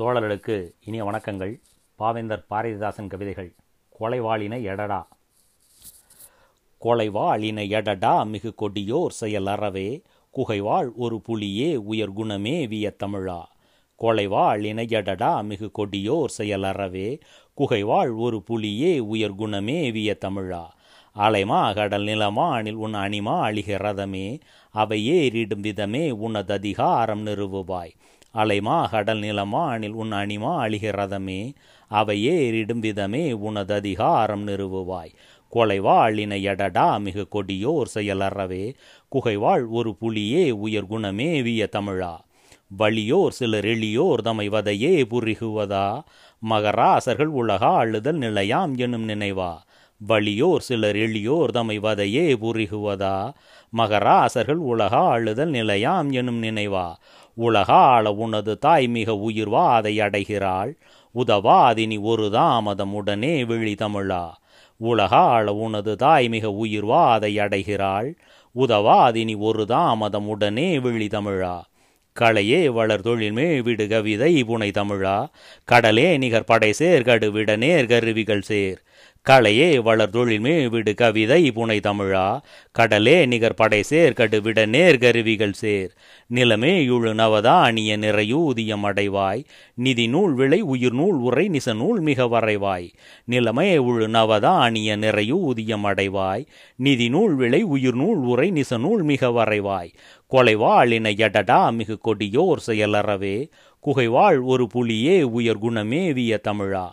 தோழர்களுக்கு 0.00 0.72
இனிய 0.84 1.04
வணக்கங்கள். 1.04 1.60
பாவேந்தர் 1.98 2.44
பாரதிதாசன் 2.50 3.06
கவிதைகள் 3.06 3.54
கொலைவாளின 4.00 4.56
எடடா. 4.60 5.06
கொலைவாளின 6.80 7.62
எடடா 7.68 8.26
மிகு 8.26 8.54
கொடியோர் 8.54 9.08
செயல் 9.08 9.46
அறவே 9.46 10.02
குகைவாள் 10.36 10.92
ஒரு 10.94 11.22
புலியே 11.28 11.76
உயர் 11.76 12.12
குணமே 12.12 12.66
விய 12.66 12.96
தமிழா. 13.04 13.42
கொலைவாளின 13.98 14.82
எடடா 14.86 15.44
மிகு 15.44 15.70
கொடியோர் 15.78 16.28
செயல் 16.28 16.62
அறவே 16.62 17.18
குகைவாள் 17.56 18.16
ஒரு 18.16 18.42
புலியே 18.50 18.98
உயர் 18.98 19.34
குணமே 19.34 19.92
விய 19.92 20.18
தமிழா. 20.24 20.64
அலைமா 21.18 21.62
அகடல் 21.62 22.04
நிலமா 22.04 22.50
அணில் 22.50 22.74
உன் 22.74 22.94
அணிமா 22.94 23.34
அழிகிறதமே 23.48 23.80
ரதமே 23.84 24.40
அவை 24.70 25.10
ஏறிடும் 25.12 25.60
விதமே 25.60 26.10
உனததிகாரம் 26.10 27.22
நிறுவுவாய். 27.22 27.92
அலைமா 28.34 28.90
கடல் 28.90 29.20
நிலமானில் 29.20 29.92
உன் 29.92 30.12
அணிமா 30.12 30.66
அழிகிறதமே 30.66 30.96
ரதமே 30.98 31.54
அவை 31.88 32.28
ஏறிடும் 32.28 32.78
விதமே 32.78 33.32
உனததிகாரம் 33.32 34.44
நிறுவுவாய். 34.46 35.12
கொலைவாழினை 35.52 36.40
எடடா 36.42 37.00
மிக 37.00 37.26
கொடியோர் 37.30 37.86
செயலறவே 37.94 38.74
குகைவாள் 39.08 39.66
ஒரு 39.68 39.96
புலியே 40.00 40.50
உயர் 40.50 40.86
குணமே 40.86 41.42
விய 41.42 41.68
தமிழா. 41.76 42.14
வலியோர் 42.78 43.30
சிலர் 43.30 43.64
எளியோர் 43.64 44.22
தமை 44.22 44.48
வதையே 44.48 45.04
புரிகுவதா? 45.04 46.02
மகராசர்கள் 46.48 47.32
உலகா 47.42 47.74
அழுதல் 47.76 48.18
நிலையாம் 48.18 48.76
எனும் 48.76 49.08
நினைவா. 49.08 49.52
வலியோர் 50.08 50.60
சிலர் 50.60 50.96
எளியோர் 50.96 51.50
தமைவதையே 51.54 52.36
புரிகுவதா? 52.36 53.32
மகராசர்கள் 53.76 54.56
உலகா 54.56 55.08
அழுதல் 55.08 55.50
நிலையாம் 55.50 56.10
எனும் 56.12 56.42
நினைவா? 56.42 56.94
உலகா 57.34 57.80
ஆள 57.94 58.12
உனது 58.12 58.58
தாய் 58.58 58.88
மிக 58.88 59.12
உயிர்வா 59.12 59.74
அதை 59.74 60.00
அடைகிறாள். 60.00 60.76
உதவா 61.14 61.64
அதினி 61.64 62.00
ஒரு 62.00 62.24
தாமதமுடனே 62.24 63.46
விழி 63.46 63.74
தமிழா? 63.74 64.30
உலகா 64.76 65.22
ஆள 65.26 65.52
உனது 65.52 65.96
தாய் 65.96 66.28
மிக 66.28 66.48
உயிர்வா 66.48 67.10
அதை 67.10 67.38
அடைகிறாள். 67.38 68.14
உதவா 68.54 68.96
அதினி 69.02 69.36
ஒரு 69.36 69.62
தாமதமுடனே 69.62 70.80
விழி 70.80 71.06
தமிழா? 71.06 71.60
களையே 72.20 72.68
வளர் 72.68 73.00
தொழில்மே 73.00 73.62
விடு 73.62 73.88
கவிதை 73.88 74.44
புனை 74.44 74.70
தமிழா? 74.70 75.28
கடலே 75.64 76.18
நிகர் 76.18 76.44
படை 76.44 76.72
சேர் 76.72 77.02
கடுவிட 77.02 77.56
நேர் 77.56 77.86
கருவிகள் 77.86 78.40
சேர். 78.40 78.82
களையே 79.30 79.82
வளர் 79.82 80.10
தொழில்மே 80.10 80.68
விடு 80.68 80.94
கவிதை 80.94 81.50
புனை 81.50 81.80
தமிழா. 81.80 82.40
கடலே 82.72 83.26
நிகர் 83.26 83.54
படை 83.54 83.82
சேர் 83.82 84.12
கடுவிட 84.12 84.66
நேர் 84.66 84.98
கருவிகள் 84.98 85.52
சேர். 85.52 85.94
நிலமே 86.34 86.72
இழு 86.88 87.12
நவதா 87.14 87.60
அணிய 87.62 87.98
நிறையூதியம் 87.98 88.84
அடைவாய். 88.84 89.44
நிதி 89.74 90.06
நூல் 90.06 90.34
விளை 90.34 90.60
உயிர் 90.60 90.92
நூல் 90.92 91.14
உரை 91.14 91.48
நிச 91.48 91.74
நூல் 91.76 92.00
மிக 92.00 92.24
வரைவாய். 92.24 92.90
நிலமே 93.30 93.76
உழு 93.76 94.08
நவதா 94.08 94.60
அணிய 94.60 94.96
நிறையூதியம் 94.96 95.84
அடைவாய். 95.84 96.46
நிதி 96.76 97.08
நூல் 97.08 97.34
விளை 97.34 97.62
உயிர் 97.62 97.94
நூல் 97.94 98.16
உரை 98.16 98.52
நிச 98.52 98.78
நூல் 98.78 99.02
மிக 99.02 99.28
வரைவாய். 99.28 99.92
கொலைவாளின 100.30 101.14
எடடா 101.14 101.72
மிகு 101.72 101.98
கொடியோர் 102.04 102.62
செயலறவே. 102.66 103.48
குகைவாள் 103.80 104.42
ஒரு 104.42 104.68
புலியே 104.74 105.22
உயர் 105.22 105.58
குணமே 105.58 106.12
விய 106.12 106.40
தமிழா. 106.48 106.88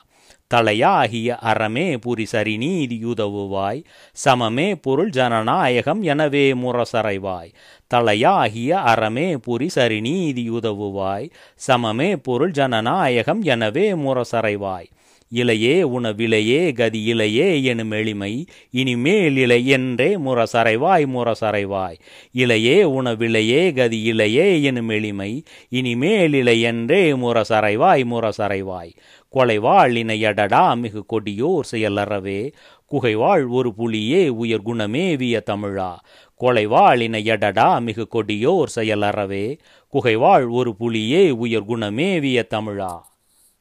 தலையாகிய 0.53 1.29
அறமே 1.41 1.85
புரி 1.97 2.25
சரி 2.25 2.55
நீதியுதவுவாய் 2.57 3.81
சமமே 4.17 4.75
பொருள் 4.75 5.09
ஜனநாயகம் 5.09 6.01
எனவே 6.03 6.45
முரசறைவாய். 6.53 7.51
தலையாகிய 7.91 8.71
அறமே 8.91 9.27
புரி 9.45 9.67
சரி 9.67 9.99
நீதியுதவுவாய் 10.01 11.27
சமமே 11.61 12.09
பொருள் 12.17 12.51
ஜனநாயகம் 12.51 13.41
எனவே 13.43 13.85
முரசறைவாய். 14.03 14.87
இலையே 15.33 15.83
உணவிலையே 15.83 16.73
கதி 16.73 17.03
இலையே 17.03 17.63
எனும் 17.63 17.91
எளிமை. 17.91 18.45
இனிமேல் 18.69 19.37
இலை 19.37 19.67
என்றே 19.67 20.15
முரசறைவாய் 20.15 21.05
முரசறைவாய். 21.05 21.99
இலையே 22.31 22.83
உணவிலையே 22.83 23.75
கதி 23.75 24.03
இலையே 24.03 24.61
எனும் 24.61 24.89
எளிமை. 24.89 25.43
இனிமேல் 25.69 26.33
இலை 26.33 26.61
என்றே 26.61 27.11
முரசறைவாய் 27.11 28.03
முரசறைவாய். 28.05 28.93
கொலைவாள் 29.33 29.95
இணையடடா 29.95 30.75
மிகு 30.75 31.05
கொடியோர் 31.05 31.67
செயலறவே. 31.71 32.51
குகைவாள் 32.85 33.47
ஒரு 33.47 33.73
புலியே 33.77 34.27
உயர் 34.27 34.61
குணமே 34.61 35.15
விய 35.15 35.43
தமிழா. 35.49 35.95
கொலைவாள் 36.41 36.99
இணையடடா 36.99 37.81
மிகு 37.81 38.07
கொடியோர் 38.07 38.71
செயலறவே. 38.75 39.57
குகைவாள் 39.93 40.49
ஒரு 40.49 40.75
புலியே 40.79 41.29
உயர் 41.29 41.65
குணமே 41.65 42.19
விய 42.19 42.47
தமிழா. 42.53 42.99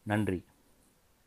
நன்றி. 0.03 0.49